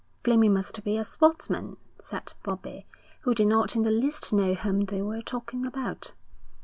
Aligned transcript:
'Fleming 0.23 0.51
must 0.55 0.83
be 0.83 0.97
a 0.97 1.03
sportsman,' 1.03 1.77
said 1.99 2.33
Bobbie, 2.41 2.87
who 3.21 3.35
did 3.35 3.45
not 3.47 3.75
in 3.75 3.83
the 3.83 3.91
least 3.91 4.33
know 4.33 4.55
whom 4.55 4.85
they 4.85 4.99
were 5.03 5.21
talking 5.21 5.63
about. 5.63 6.13